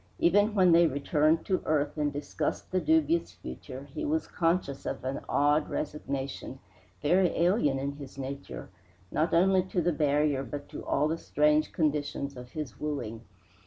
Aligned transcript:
Even 0.17 0.55
when 0.55 0.71
they 0.71 0.87
returned 0.87 1.45
to 1.45 1.61
earth 1.63 1.95
and 1.95 2.11
discussed 2.11 2.71
the 2.71 2.81
dubious 2.81 3.33
future, 3.33 3.87
he 3.93 4.03
was 4.03 4.25
conscious 4.25 4.83
of 4.87 5.03
an 5.03 5.19
odd 5.29 5.69
resignation, 5.69 6.57
very 7.03 7.27
alien 7.37 7.77
in 7.77 7.91
his 7.91 8.17
nature, 8.17 8.69
not 9.11 9.31
only 9.31 9.61
to 9.61 9.79
the 9.79 9.93
barrier 9.93 10.43
but 10.43 10.67
to 10.69 10.83
all 10.83 11.07
the 11.07 11.19
strange 11.19 11.71
conditions 11.71 12.35
of 12.35 12.53
his 12.53 12.79
wooing. 12.79 13.21